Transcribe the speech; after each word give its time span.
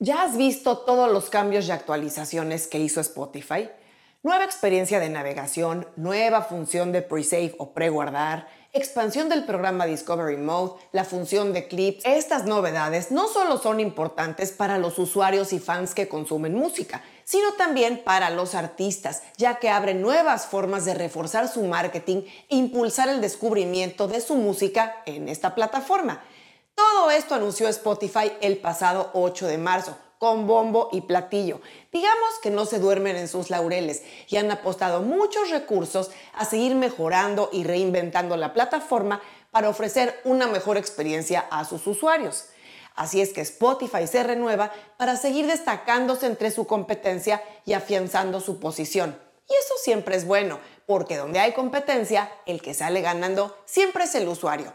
¿Ya 0.00 0.22
has 0.22 0.36
visto 0.36 0.78
todos 0.78 1.10
los 1.10 1.28
cambios 1.28 1.66
y 1.66 1.72
actualizaciones 1.72 2.68
que 2.68 2.78
hizo 2.78 3.00
Spotify? 3.00 3.68
Nueva 4.22 4.44
experiencia 4.44 5.00
de 5.00 5.08
navegación, 5.08 5.88
nueva 5.96 6.42
función 6.42 6.92
de 6.92 7.02
pre-save 7.02 7.56
o 7.58 7.72
preguardar, 7.72 8.46
expansión 8.72 9.28
del 9.28 9.44
programa 9.44 9.86
Discovery 9.86 10.36
Mode, 10.36 10.80
la 10.92 11.04
función 11.04 11.52
de 11.52 11.66
clips. 11.66 12.04
Estas 12.04 12.44
novedades 12.44 13.10
no 13.10 13.26
solo 13.26 13.58
son 13.58 13.80
importantes 13.80 14.52
para 14.52 14.78
los 14.78 15.00
usuarios 15.00 15.52
y 15.52 15.58
fans 15.58 15.96
que 15.96 16.06
consumen 16.06 16.54
música, 16.54 17.02
sino 17.24 17.54
también 17.54 18.04
para 18.04 18.30
los 18.30 18.54
artistas, 18.54 19.24
ya 19.36 19.56
que 19.56 19.68
abren 19.68 20.00
nuevas 20.00 20.46
formas 20.46 20.84
de 20.84 20.94
reforzar 20.94 21.48
su 21.48 21.64
marketing 21.64 22.22
e 22.48 22.54
impulsar 22.54 23.08
el 23.08 23.20
descubrimiento 23.20 24.06
de 24.06 24.20
su 24.20 24.36
música 24.36 25.02
en 25.06 25.28
esta 25.28 25.56
plataforma. 25.56 26.22
Todo 26.78 27.10
esto 27.10 27.34
anunció 27.34 27.66
Spotify 27.66 28.30
el 28.40 28.58
pasado 28.58 29.10
8 29.14 29.48
de 29.48 29.58
marzo, 29.58 29.98
con 30.18 30.46
bombo 30.46 30.90
y 30.92 31.00
platillo. 31.00 31.60
Digamos 31.90 32.38
que 32.40 32.50
no 32.50 32.66
se 32.66 32.78
duermen 32.78 33.16
en 33.16 33.26
sus 33.26 33.50
laureles 33.50 34.04
y 34.28 34.36
han 34.36 34.48
apostado 34.52 35.02
muchos 35.02 35.50
recursos 35.50 36.12
a 36.34 36.44
seguir 36.44 36.76
mejorando 36.76 37.50
y 37.52 37.64
reinventando 37.64 38.36
la 38.36 38.52
plataforma 38.52 39.20
para 39.50 39.68
ofrecer 39.68 40.20
una 40.22 40.46
mejor 40.46 40.76
experiencia 40.76 41.48
a 41.50 41.64
sus 41.64 41.84
usuarios. 41.88 42.44
Así 42.94 43.20
es 43.20 43.32
que 43.32 43.40
Spotify 43.40 44.06
se 44.06 44.22
renueva 44.22 44.70
para 44.98 45.16
seguir 45.16 45.48
destacándose 45.48 46.26
entre 46.26 46.52
su 46.52 46.68
competencia 46.68 47.42
y 47.66 47.72
afianzando 47.72 48.40
su 48.40 48.60
posición. 48.60 49.18
Y 49.48 49.52
eso 49.52 49.74
siempre 49.82 50.14
es 50.14 50.24
bueno, 50.24 50.60
porque 50.86 51.16
donde 51.16 51.40
hay 51.40 51.54
competencia, 51.54 52.30
el 52.46 52.62
que 52.62 52.72
sale 52.72 53.00
ganando 53.00 53.56
siempre 53.64 54.04
es 54.04 54.14
el 54.14 54.28
usuario. 54.28 54.72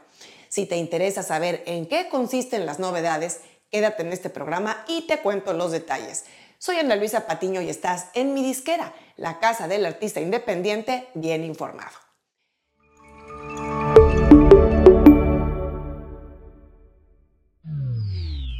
Si 0.54 0.68
te 0.68 0.78
interesa 0.78 1.24
saber 1.24 1.64
en 1.66 1.88
qué 1.88 2.10
consisten 2.10 2.68
las 2.68 2.78
novedades, 2.78 3.40
quédate 3.72 4.04
en 4.04 4.14
este 4.14 4.30
programa 4.30 4.86
y 4.88 5.08
te 5.08 5.18
cuento 5.18 5.52
los 5.54 5.72
detalles. 5.72 6.26
Soy 6.60 6.76
Ana 6.76 6.96
Luisa 6.96 7.26
Patiño 7.26 7.60
y 7.62 7.70
estás 7.70 8.10
en 8.14 8.36
mi 8.36 8.44
disquera, 8.44 8.94
la 9.18 9.40
casa 9.40 9.68
del 9.68 9.84
artista 9.84 10.22
independiente 10.22 11.08
bien 11.16 11.44
informado. 11.44 11.98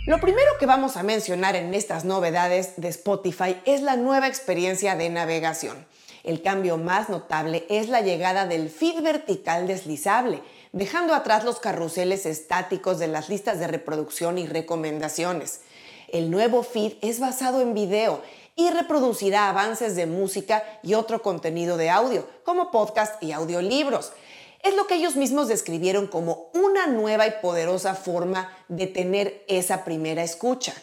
Lo 0.08 0.20
primero 0.20 0.52
que 0.60 0.66
vamos 0.66 0.98
a 0.98 1.04
mencionar 1.04 1.56
en 1.56 1.76
estas 1.76 2.06
novedades 2.06 2.74
de 2.78 2.88
Spotify 2.88 3.62
es 3.66 3.84
la 3.84 3.98
nueva 3.98 4.28
experiencia 4.28 4.96
de 4.96 5.12
navegación. 5.12 5.86
El 6.24 6.42
cambio 6.42 6.78
más 6.78 7.10
notable 7.10 7.66
es 7.70 7.90
la 7.90 8.02
llegada 8.02 8.48
del 8.48 8.70
feed 8.70 9.02
vertical 9.02 9.68
deslizable, 9.68 10.42
dejando 10.74 11.14
atrás 11.14 11.46
los 11.46 11.60
carruseles 11.60 12.26
estáticos 12.26 13.00
de 13.00 13.08
las 13.08 13.30
listas 13.30 13.60
de 13.60 13.68
reproducción 13.68 14.38
y 14.38 14.48
recomendaciones. 14.48 15.62
El 16.10 16.30
nuevo 16.30 16.64
feed 16.64 16.94
es 17.02 17.20
basado 17.20 17.62
en 17.62 17.74
video 17.74 18.22
y 18.56 18.70
reproducirá 18.72 19.50
avances 19.50 19.96
de 19.96 20.08
música 20.08 20.64
y 20.84 20.96
otro 20.96 21.22
contenido 21.22 21.78
de 21.78 21.90
audio, 21.90 22.28
como 22.44 22.72
podcast 22.72 23.22
y 23.24 23.32
audiolibros. 23.32 24.14
Es 24.62 24.76
lo 24.76 24.88
que 24.88 24.96
ellos 24.96 25.16
mismos 25.16 25.48
describieron 25.48 26.08
como 26.08 26.50
una 26.54 26.88
nueva 26.88 27.28
y 27.28 27.32
poderosa 27.42 27.96
forma 27.96 28.52
de 28.68 28.88
tener 28.88 29.44
esa 29.48 29.84
primera 29.86 30.24
escucha. 30.24 30.74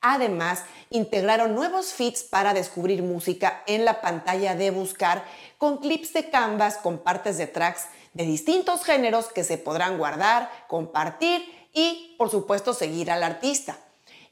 Además, 0.00 0.64
integraron 0.90 1.54
nuevos 1.54 1.92
feeds 1.92 2.24
para 2.24 2.54
descubrir 2.54 3.04
música 3.04 3.62
en 3.66 3.84
la 3.84 4.00
pantalla 4.00 4.56
de 4.56 4.72
buscar 4.72 5.24
con 5.58 5.78
clips 5.78 6.12
de 6.12 6.28
Canvas 6.28 6.78
con 6.78 6.98
partes 6.98 7.38
de 7.38 7.46
tracks 7.46 7.86
de 8.14 8.24
distintos 8.24 8.84
géneros 8.84 9.26
que 9.26 9.44
se 9.44 9.58
podrán 9.58 9.98
guardar, 9.98 10.50
compartir 10.68 11.44
y, 11.72 12.14
por 12.18 12.30
supuesto, 12.30 12.74
seguir 12.74 13.10
al 13.10 13.22
artista. 13.22 13.78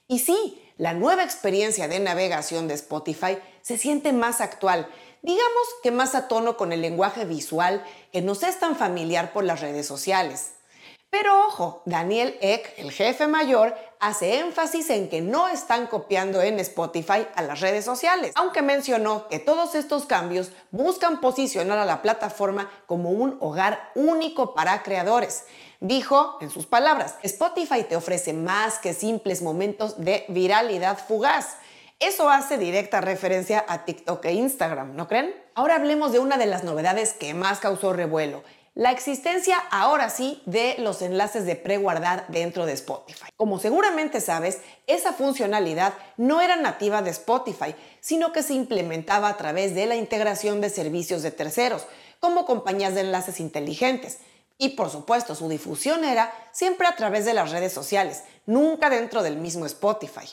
Y 0.08 0.18
sí, 0.18 0.62
la 0.76 0.92
nueva 0.92 1.24
experiencia 1.24 1.88
de 1.88 2.00
navegación 2.00 2.68
de 2.68 2.74
Spotify 2.74 3.38
se 3.62 3.78
siente 3.78 4.12
más 4.12 4.40
actual, 4.40 4.88
digamos 5.22 5.66
que 5.82 5.90
más 5.90 6.14
a 6.14 6.28
tono 6.28 6.56
con 6.56 6.72
el 6.72 6.80
lenguaje 6.80 7.24
visual 7.24 7.84
que 8.12 8.22
nos 8.22 8.42
es 8.42 8.58
tan 8.58 8.76
familiar 8.76 9.32
por 9.32 9.44
las 9.44 9.60
redes 9.60 9.86
sociales. 9.86 10.52
Pero 11.10 11.46
ojo, 11.46 11.82
Daniel 11.86 12.38
Eck, 12.40 12.72
el 12.76 12.92
jefe 12.92 13.26
mayor, 13.26 13.74
hace 13.98 14.38
énfasis 14.38 14.90
en 14.90 15.08
que 15.08 15.20
no 15.20 15.48
están 15.48 15.88
copiando 15.88 16.40
en 16.40 16.60
Spotify 16.60 17.26
a 17.34 17.42
las 17.42 17.58
redes 17.58 17.84
sociales, 17.84 18.30
aunque 18.36 18.62
mencionó 18.62 19.26
que 19.26 19.40
todos 19.40 19.74
estos 19.74 20.06
cambios 20.06 20.52
buscan 20.70 21.20
posicionar 21.20 21.78
a 21.78 21.84
la 21.84 22.00
plataforma 22.00 22.70
como 22.86 23.10
un 23.10 23.36
hogar 23.40 23.90
único 23.96 24.54
para 24.54 24.84
creadores. 24.84 25.46
Dijo, 25.80 26.38
en 26.40 26.48
sus 26.48 26.66
palabras, 26.66 27.16
Spotify 27.24 27.82
te 27.82 27.96
ofrece 27.96 28.32
más 28.32 28.78
que 28.78 28.94
simples 28.94 29.42
momentos 29.42 30.04
de 30.04 30.24
viralidad 30.28 30.96
fugaz. 30.96 31.56
Eso 31.98 32.30
hace 32.30 32.56
directa 32.56 33.00
referencia 33.00 33.64
a 33.66 33.84
TikTok 33.84 34.24
e 34.26 34.32
Instagram, 34.32 34.94
¿no 34.94 35.08
creen? 35.08 35.34
Ahora 35.54 35.74
hablemos 35.74 36.12
de 36.12 36.20
una 36.20 36.38
de 36.38 36.46
las 36.46 36.62
novedades 36.64 37.14
que 37.14 37.34
más 37.34 37.58
causó 37.58 37.92
revuelo, 37.92 38.42
la 38.74 38.92
existencia 38.92 39.58
ahora 39.70 40.10
sí 40.10 40.42
de 40.46 40.76
los 40.78 41.02
enlaces 41.02 41.44
de 41.44 41.56
preguardar 41.56 42.26
dentro 42.28 42.66
de 42.66 42.72
Spotify. 42.72 43.30
Como 43.36 43.58
seguramente 43.58 44.20
sabes, 44.20 44.58
esa 44.86 45.12
funcionalidad 45.12 45.94
no 46.16 46.40
era 46.40 46.54
nativa 46.56 47.02
de 47.02 47.10
Spotify, 47.10 47.74
sino 48.00 48.32
que 48.32 48.44
se 48.44 48.54
implementaba 48.54 49.28
a 49.28 49.36
través 49.36 49.74
de 49.74 49.86
la 49.86 49.96
integración 49.96 50.60
de 50.60 50.70
servicios 50.70 51.22
de 51.22 51.32
terceros, 51.32 51.86
como 52.20 52.46
compañías 52.46 52.94
de 52.94 53.00
enlaces 53.00 53.40
inteligentes. 53.40 54.18
Y 54.56 54.70
por 54.70 54.88
supuesto, 54.90 55.34
su 55.34 55.48
difusión 55.48 56.04
era 56.04 56.32
siempre 56.52 56.86
a 56.86 56.94
través 56.94 57.24
de 57.24 57.34
las 57.34 57.50
redes 57.50 57.72
sociales, 57.72 58.22
nunca 58.46 58.88
dentro 58.88 59.22
del 59.22 59.36
mismo 59.36 59.66
Spotify. 59.66 60.28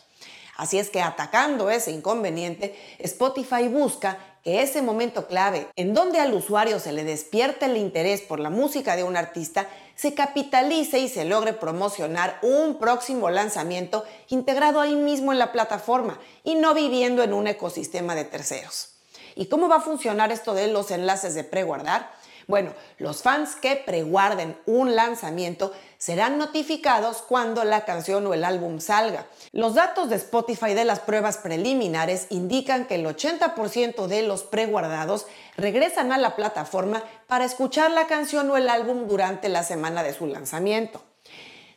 Así 0.57 0.79
es 0.79 0.89
que 0.89 1.01
atacando 1.01 1.69
ese 1.69 1.91
inconveniente, 1.91 2.75
Spotify 2.99 3.67
busca 3.67 4.17
que 4.47 4.61
ese 4.61 4.81
momento 4.81 5.27
clave 5.27 5.67
en 5.75 5.93
donde 5.93 6.21
al 6.21 6.33
usuario 6.33 6.79
se 6.79 6.93
le 6.93 7.03
despierte 7.03 7.65
el 7.65 7.75
interés 7.75 8.21
por 8.21 8.39
la 8.39 8.49
música 8.49 8.95
de 8.95 9.03
un 9.03 9.17
artista 9.17 9.67
se 9.93 10.13
capitalice 10.13 10.99
y 10.99 11.09
se 11.09 11.25
logre 11.25 11.51
promocionar 11.51 12.39
un 12.41 12.79
próximo 12.79 13.29
lanzamiento 13.29 14.05
integrado 14.29 14.79
ahí 14.79 14.95
mismo 14.95 15.33
en 15.33 15.39
la 15.39 15.51
plataforma 15.51 16.17
y 16.45 16.55
no 16.55 16.73
viviendo 16.73 17.23
en 17.23 17.33
un 17.33 17.45
ecosistema 17.47 18.15
de 18.15 18.23
terceros. 18.23 18.93
¿Y 19.35 19.47
cómo 19.47 19.67
va 19.67 19.75
a 19.75 19.81
funcionar 19.81 20.31
esto 20.31 20.53
de 20.53 20.69
los 20.69 20.91
enlaces 20.91 21.35
de 21.35 21.43
preguardar? 21.43 22.09
Bueno, 22.47 22.73
los 22.97 23.23
fans 23.23 23.55
que 23.55 23.75
preguarden 23.75 24.57
un 24.65 24.95
lanzamiento 24.95 25.73
serán 25.97 26.37
notificados 26.37 27.21
cuando 27.21 27.65
la 27.65 27.83
canción 27.83 28.25
o 28.25 28.33
el 28.33 28.45
álbum 28.45 28.79
salga. 28.79 29.27
Los 29.51 29.73
datos 29.73 30.09
de 30.09 30.15
Spotify 30.15 30.73
de 30.73 30.85
las 30.85 31.01
pruebas 31.01 31.37
preliminares 31.39 32.27
indican 32.29 32.85
que 32.85 32.95
el 32.95 33.05
80% 33.05 34.07
de 34.07 34.21
los 34.21 34.43
preguardados 34.43 35.27
regresan 35.57 36.13
a 36.13 36.17
la 36.17 36.37
plataforma 36.37 37.03
para 37.27 37.43
escuchar 37.43 37.91
la 37.91 38.07
canción 38.07 38.49
o 38.49 38.55
el 38.55 38.69
álbum 38.69 39.07
durante 39.09 39.49
la 39.49 39.63
semana 39.63 40.01
de 40.01 40.13
su 40.13 40.25
lanzamiento. 40.25 41.03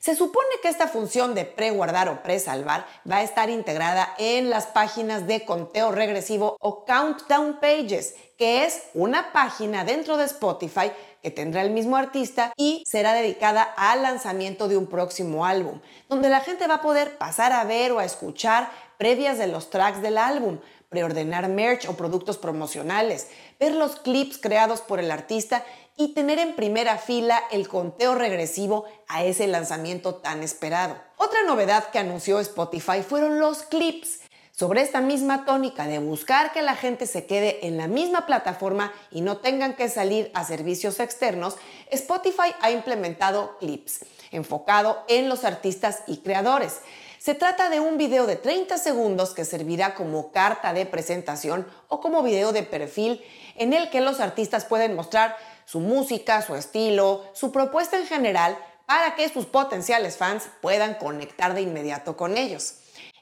Se 0.00 0.16
supone 0.16 0.48
que 0.62 0.68
esta 0.70 0.88
función 0.88 1.34
de 1.34 1.44
preguardar 1.44 2.08
o 2.08 2.22
presalvar 2.22 2.86
va 3.08 3.16
a 3.16 3.22
estar 3.22 3.50
integrada 3.50 4.14
en 4.16 4.48
las 4.48 4.66
páginas 4.66 5.26
de 5.26 5.44
conteo 5.44 5.92
regresivo 5.92 6.56
o 6.58 6.86
countdown 6.86 7.60
pages, 7.60 8.14
que 8.38 8.64
es 8.64 8.84
una 8.94 9.30
página 9.34 9.84
dentro 9.84 10.16
de 10.16 10.24
Spotify 10.24 10.90
que 11.22 11.30
tendrá 11.30 11.60
el 11.60 11.70
mismo 11.70 11.98
artista 11.98 12.54
y 12.56 12.82
será 12.86 13.12
dedicada 13.12 13.62
al 13.62 14.02
lanzamiento 14.02 14.68
de 14.68 14.78
un 14.78 14.86
próximo 14.86 15.44
álbum, 15.44 15.82
donde 16.08 16.30
la 16.30 16.40
gente 16.40 16.66
va 16.66 16.76
a 16.76 16.82
poder 16.82 17.18
pasar 17.18 17.52
a 17.52 17.64
ver 17.64 17.92
o 17.92 17.98
a 17.98 18.06
escuchar 18.06 18.70
previas 18.96 19.36
de 19.36 19.48
los 19.48 19.68
tracks 19.68 20.00
del 20.00 20.16
álbum, 20.16 20.60
preordenar 20.88 21.46
merch 21.48 21.86
o 21.90 21.92
productos 21.92 22.38
promocionales, 22.38 23.28
ver 23.58 23.74
los 23.74 23.96
clips 23.96 24.38
creados 24.38 24.80
por 24.80 24.98
el 24.98 25.10
artista 25.10 25.62
y 26.00 26.14
tener 26.14 26.38
en 26.38 26.56
primera 26.56 26.96
fila 26.96 27.42
el 27.50 27.68
conteo 27.68 28.14
regresivo 28.14 28.86
a 29.06 29.22
ese 29.22 29.46
lanzamiento 29.46 30.14
tan 30.14 30.42
esperado. 30.42 30.96
Otra 31.18 31.42
novedad 31.42 31.90
que 31.90 31.98
anunció 31.98 32.40
Spotify 32.40 33.02
fueron 33.06 33.38
los 33.38 33.64
clips. 33.64 34.20
Sobre 34.50 34.80
esta 34.80 35.02
misma 35.02 35.44
tónica 35.44 35.86
de 35.86 35.98
buscar 35.98 36.52
que 36.52 36.62
la 36.62 36.74
gente 36.74 37.06
se 37.06 37.26
quede 37.26 37.66
en 37.66 37.76
la 37.76 37.86
misma 37.86 38.24
plataforma 38.24 38.94
y 39.10 39.20
no 39.20 39.38
tengan 39.38 39.76
que 39.76 39.90
salir 39.90 40.30
a 40.32 40.44
servicios 40.44 41.00
externos, 41.00 41.56
Spotify 41.90 42.54
ha 42.62 42.70
implementado 42.70 43.58
clips, 43.58 44.00
enfocado 44.30 45.04
en 45.06 45.28
los 45.28 45.44
artistas 45.44 46.02
y 46.06 46.18
creadores. 46.18 46.80
Se 47.18 47.34
trata 47.34 47.68
de 47.68 47.80
un 47.80 47.98
video 47.98 48.26
de 48.26 48.36
30 48.36 48.78
segundos 48.78 49.34
que 49.34 49.44
servirá 49.44 49.94
como 49.94 50.32
carta 50.32 50.72
de 50.72 50.86
presentación 50.86 51.66
o 51.88 52.00
como 52.00 52.22
video 52.22 52.52
de 52.52 52.62
perfil 52.62 53.22
en 53.56 53.74
el 53.74 53.90
que 53.90 54.00
los 54.00 54.20
artistas 54.20 54.64
pueden 54.64 54.96
mostrar 54.96 55.36
su 55.70 55.78
música, 55.78 56.42
su 56.42 56.56
estilo, 56.56 57.22
su 57.32 57.52
propuesta 57.52 57.96
en 57.96 58.06
general 58.06 58.58
para 58.86 59.14
que 59.14 59.28
sus 59.28 59.46
potenciales 59.46 60.16
fans 60.16 60.48
puedan 60.60 60.94
conectar 60.94 61.54
de 61.54 61.60
inmediato 61.60 62.16
con 62.16 62.36
ellos. 62.36 62.74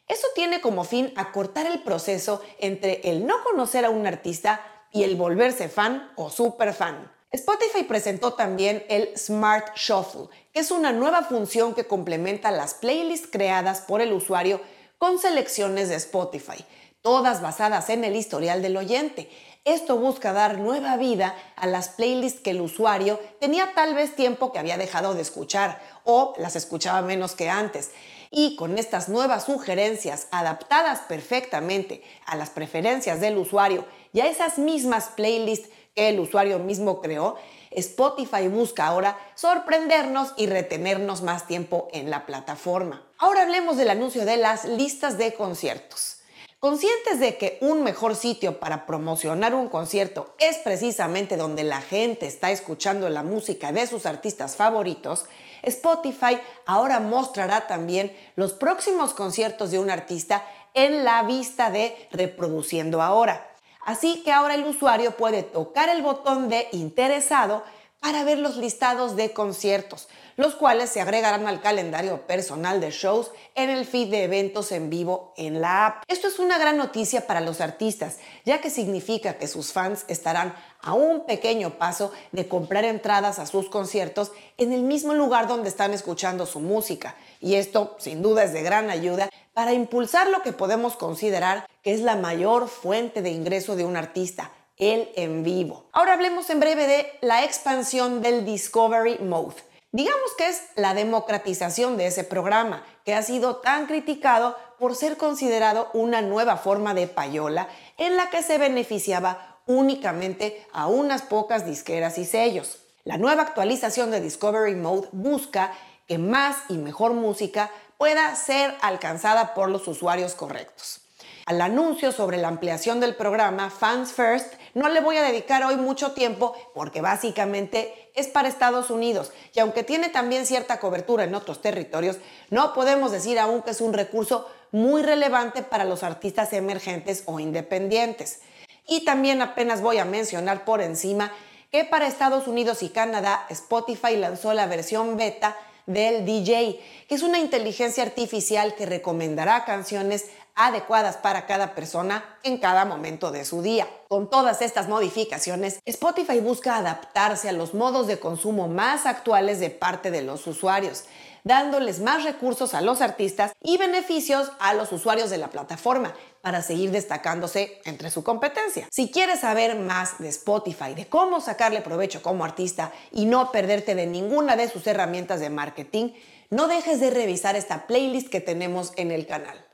Eso 0.07 0.27
tiene 0.35 0.63
como 0.63 0.85
fin 0.85 1.13
acortar 1.17 1.67
el 1.67 1.83
proceso 1.83 2.41
entre 2.59 3.03
el 3.11 3.27
no 3.27 3.45
conocer 3.45 3.85
a 3.85 3.91
un 3.91 4.07
artista 4.07 4.65
y 4.91 5.03
el 5.03 5.17
volverse 5.17 5.69
fan 5.69 6.11
o 6.17 6.31
super 6.31 6.73
fan. 6.73 7.13
Spotify 7.31 7.83
presentó 7.83 8.33
también 8.33 8.83
el 8.89 9.15
Smart 9.19 9.77
Shuffle, 9.77 10.29
que 10.51 10.61
es 10.61 10.71
una 10.71 10.93
nueva 10.93 11.25
función 11.25 11.75
que 11.75 11.87
complementa 11.87 12.51
las 12.51 12.73
playlists 12.73 13.29
creadas 13.31 13.83
por 13.83 14.01
el 14.01 14.15
usuario 14.15 14.63
con 14.97 15.19
selecciones 15.19 15.91
de 15.91 15.97
Spotify, 15.97 16.65
todas 17.03 17.43
basadas 17.43 17.91
en 17.91 18.05
el 18.05 18.17
historial 18.17 18.63
del 18.63 18.79
oyente. 18.79 19.29
Esto 19.65 19.97
busca 19.97 20.33
dar 20.33 20.59
nueva 20.59 20.97
vida 20.97 21.35
a 21.57 21.67
las 21.67 21.91
playlists 21.91 22.41
que 22.41 22.51
el 22.51 22.61
usuario 22.61 23.21
tenía 23.41 23.75
tal 23.75 23.95
vez 23.95 24.15
tiempo 24.15 24.53
que 24.53 24.59
había 24.59 24.79
dejado 24.79 25.15
de 25.15 25.23
escuchar 25.23 25.81
o 26.05 26.35
las 26.39 26.57
escuchaba 26.57 27.03
menos 27.03 27.35
que 27.35 27.51
antes. 27.51 27.91
Y 28.31 28.57
con 28.57 28.79
estas 28.79 29.09
nuevas 29.09 29.45
sugerencias 29.45 30.29
adaptadas 30.31 31.01
perfectamente 31.01 32.03
a 32.27 32.37
las 32.37 32.51
preferencias 32.51 33.21
del 33.21 33.37
usuario 33.37 33.85
y 34.13 34.21
a 34.21 34.27
esas 34.27 34.59
mismas 34.59 35.09
playlists 35.17 35.69
que 35.95 36.09
el 36.09 36.21
usuario 36.21 36.59
mismo 36.59 37.01
creó, 37.01 37.37
Spotify 37.71 38.49
busca 38.49 38.87
ahora 38.87 39.19
sorprendernos 39.35 40.33
y 40.37 40.47
retenernos 40.47 41.23
más 41.23 41.47
tiempo 41.47 41.89
en 41.93 42.11
la 42.11 42.25
plataforma. 42.25 43.07
Ahora 43.19 43.43
hablemos 43.43 43.77
del 43.77 43.91
anuncio 43.91 44.25
de 44.25 44.37
las 44.37 44.65
listas 44.65 45.19
de 45.19 45.35
conciertos. 45.35 46.18
Conscientes 46.61 47.21
de 47.21 47.39
que 47.39 47.57
un 47.61 47.85
mejor 47.85 48.17
sitio 48.17 48.59
para 48.59 48.85
promocionar 48.85 49.55
un 49.55 49.69
concierto 49.69 50.35
es 50.41 50.59
precisamente 50.59 51.37
donde 51.37 51.63
la 51.63 51.81
gente 51.81 52.27
está 52.27 52.51
escuchando 52.51 53.09
la 53.09 53.23
música 53.23 53.71
de 53.71 53.87
sus 53.87 54.07
artistas 54.07 54.57
favoritos, 54.57 55.27
Spotify 55.63 56.41
ahora 56.67 56.99
mostrará 56.99 57.69
también 57.69 58.13
los 58.35 58.55
próximos 58.55 59.15
conciertos 59.15 59.71
de 59.71 59.79
un 59.79 59.89
artista 59.89 60.45
en 60.75 61.05
la 61.05 61.23
vista 61.23 61.71
de 61.71 61.95
reproduciendo 62.11 63.03
ahora. 63.03 63.49
Así 63.85 64.25
que 64.25 64.33
ahora 64.33 64.57
el 64.57 64.65
usuario 64.65 65.17
puede 65.17 65.45
tocar 65.45 65.89
el 65.89 66.03
botón 66.03 66.49
de 66.49 66.67
interesado 66.73 67.63
para 68.01 68.25
ver 68.25 68.39
los 68.39 68.57
listados 68.57 69.17
de 69.17 69.33
conciertos, 69.33 70.09
los 70.37 70.55
cuales 70.55 70.91
se 70.91 71.01
agregarán 71.01 71.49
al 71.49 71.61
calendario 71.61 72.27
personal 72.27 72.81
de 72.81 72.91
shows 72.91 73.33
en 73.55 73.71
el 73.71 73.85
feed 73.85 74.11
de 74.11 74.25
eventos 74.25 74.71
en 74.73 74.89
vivo 74.89 75.35
en 75.37 75.61
la 75.61 75.87
app. 75.87 76.05
Esto 76.07 76.29
es 76.29 76.39
una 76.39 76.59
gran 76.59 76.77
noticia 76.77 77.27
para 77.27 77.41
los 77.41 77.61
artistas, 77.61 78.19
ya 78.45 78.61
que 78.61 78.71
significa 78.71 79.35
que 79.35 79.49
sus 79.49 79.73
fans 79.73 80.05
estarán 80.09 80.55
a 80.81 80.95
un 80.95 81.27
pequeño 81.27 81.71
paso 81.79 82.13
de 82.31 82.47
comprar 82.47 82.85
entradas 82.85 83.39
a 83.39 83.47
sus 83.47 83.69
conciertos 83.69 84.31
en 84.59 84.73
el 84.73 84.83
mismo 84.83 85.13
lugar 85.15 85.49
donde 85.49 85.69
están 85.69 85.93
escuchando 85.93 86.47
su 86.47 86.61
música. 86.61 87.17
Y 87.41 87.57
esto, 87.57 87.97
sin 87.99 88.23
duda, 88.23 88.45
es 88.45 88.53
de 88.53 88.63
gran 88.63 88.91
ayuda 88.91 89.29
para 89.55 89.73
impulsar 89.73 90.29
lo 90.29 90.43
que 90.43 90.53
podemos 90.53 90.97
considerar 90.97 91.67
que 91.83 91.93
es 91.93 92.01
la 92.01 92.15
mayor 92.15 92.69
fuente 92.69 93.23
de 93.23 93.31
ingreso 93.31 93.75
de 93.75 93.85
un 93.85 93.97
artista, 93.97 94.53
el 94.79 95.11
en 95.17 95.43
vivo. 95.43 95.89
Ahora 95.93 96.15
hablemos 96.15 96.51
en 96.51 96.61
breve 96.61 96.87
de 96.87 97.13
la 97.21 97.45
expansión 97.45 98.23
del 98.23 98.45
Discovery 98.45 99.19
Mode. 99.19 99.57
Digamos 99.91 100.35
que 100.37 100.49
es 100.49 100.63
la 100.77 100.95
democratización 100.95 101.97
de 101.97 102.07
ese 102.07 102.23
programa, 102.23 102.85
que 103.05 103.15
ha 103.15 103.23
sido 103.23 103.57
tan 103.57 103.87
criticado 103.87 104.57
por 104.79 104.95
ser 104.95 105.17
considerado 105.17 105.91
una 105.95 106.23
nueva 106.23 106.57
forma 106.57 106.95
de 106.95 107.07
payola 107.07 107.69
en 107.97 108.17
la 108.17 108.31
que 108.31 108.43
se 108.43 108.59
beneficiaba 108.59 109.61
únicamente 109.67 110.67
a 110.73 110.87
unas 110.87 111.23
pocas 111.23 111.67
disqueras 111.67 112.19
y 112.19 112.25
sellos. 112.25 112.79
La 113.05 113.17
nueva 113.17 113.43
actualización 113.43 114.11
de 114.11 114.21
Discovery 114.21 114.75
Mode 114.75 115.09
busca 115.13 115.73
que 116.07 116.19
más 116.19 116.57
y 116.69 116.79
mejor 116.79 117.15
música 117.15 117.71
pueda 117.97 118.35
ser 118.37 118.77
alcanzada 118.81 119.55
por 119.55 119.71
los 119.71 119.89
usuarios 119.89 120.35
correctos. 120.35 121.01
Al 121.47 121.63
anuncio 121.63 122.13
sobre 122.13 122.37
la 122.37 122.49
ampliación 122.49 123.01
del 123.01 123.17
programa 123.17 123.71
Fans 123.71 124.13
First 124.13 124.55
no 124.75 124.89
le 124.89 125.01
voy 125.01 125.17
a 125.17 125.23
dedicar 125.23 125.65
hoy 125.65 125.77
mucho 125.77 126.13
tiempo 126.13 126.55
porque 126.75 127.01
básicamente 127.01 128.11
es 128.15 128.29
para 128.29 128.49
Estados 128.49 128.91
Unidos 128.91 129.33
y 129.55 129.61
aunque 129.61 129.83
tiene 129.83 130.09
también 130.09 130.47
cierta 130.47 130.81
cobertura 130.81 131.25
en 131.25 131.35
otros 131.35 131.61
territorios, 131.61 132.19
no 132.51 132.75
podemos 132.75 133.13
decir 133.13 133.39
aún 133.39 133.63
que 133.63 133.71
es 133.71 133.81
un 133.81 133.93
recurso 133.93 134.49
muy 134.73 135.03
relevante 135.03 135.63
para 135.63 135.85
los 135.85 136.03
artistas 136.03 136.53
emergentes 136.53 137.23
o 137.27 137.41
independientes. 137.41 138.41
Y 138.87 139.05
también 139.05 139.43
apenas 139.43 139.83
voy 139.83 139.99
a 139.99 140.05
mencionar 140.05 140.65
por 140.65 140.81
encima 140.81 141.33
que 141.71 141.85
para 141.85 142.07
Estados 142.07 142.47
Unidos 142.47 142.83
y 142.83 142.89
Canadá 142.89 143.47
Spotify 143.51 144.17
lanzó 144.17 144.55
la 144.55 144.67
versión 144.67 145.17
beta 145.17 145.57
del 145.87 146.25
DJ, 146.27 146.81
que 147.09 147.15
es 147.15 147.23
una 147.23 147.39
inteligencia 147.39 148.03
artificial 148.03 148.75
que 148.75 148.87
recomendará 148.87 149.65
canciones 149.65 150.27
adecuadas 150.59 151.17
para 151.17 151.47
cada 151.47 151.75
persona 151.75 152.25
en 152.43 152.59
cada 152.59 152.85
momento 152.85 153.31
de 153.31 153.45
su 153.45 153.63
día. 153.63 153.87
Con 154.09 154.29
todas 154.29 154.61
estas 154.61 154.89
modificaciones, 154.89 155.79
Spotify 155.87 156.41
busca 156.41 156.77
adaptarse 156.77 157.49
a 157.49 157.53
los 157.53 157.75
modos 157.75 158.09
de 158.09 158.19
consumo 158.19 158.67
más 158.67 159.07
actuales 159.07 159.61
de 159.61 159.71
parte 159.71 160.11
de 160.11 160.23
los 160.23 160.47
usuarios, 160.49 161.05
dándoles 161.45 162.01
más 162.01 162.25
recursos 162.25 162.75
a 162.75 162.81
los 162.81 163.01
artistas 163.01 163.53
y 163.63 163.79
beneficios 163.79 164.51
a 164.59 164.75
los 164.75 164.91
usuarios 164.91 165.31
de 165.31 165.39
la 165.39 165.49
plataforma 165.49 166.13
para 166.43 166.61
seguir 166.61 166.91
destacándose 166.91 167.81
entre 167.85 168.11
su 168.11 168.25
competencia. 168.25 168.89
Si 168.91 169.13
quieres 169.13 169.41
saber 169.41 169.77
más 169.77 170.19
de 170.19 170.29
Spotify, 170.29 170.95
de 170.97 171.07
cómo 171.07 171.41
sacarle 171.41 171.83
provecho 171.83 172.21
como 172.21 172.45
artista 172.45 172.91
y 173.13 173.27
no 173.27 173.53
perderte 173.53 173.95
de 173.95 174.07
ninguna 174.07 174.57
de 174.57 174.69
sus 174.69 174.85
herramientas 174.89 175.39
de 175.39 175.51
marketing, 175.51 176.11
no 176.51 176.67
dejes 176.67 176.99
de 176.99 177.11
revisar 177.11 177.55
esta 177.55 177.87
playlist 177.87 178.29
que 178.29 178.41
tenemos 178.41 178.93
en 178.97 179.13
el 179.13 179.27
canal. 179.27 179.68